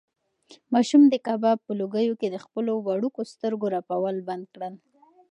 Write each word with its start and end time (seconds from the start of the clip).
ماشوم 0.73 1.03
د 1.09 1.15
کباب 1.27 1.57
په 1.67 1.71
لوګیو 1.79 2.13
کې 2.19 2.27
د 2.31 2.37
خپلو 2.45 2.71
وړوکو 2.85 3.21
سترګو 3.31 3.65
رپول 3.75 4.15
بند 4.27 4.45
کړل. 4.53 4.73